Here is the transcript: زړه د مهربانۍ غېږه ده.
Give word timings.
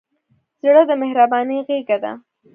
زړه 0.63 0.81
د 0.89 0.91
مهربانۍ 1.01 1.57
غېږه 1.67 1.97
ده. 2.03 2.11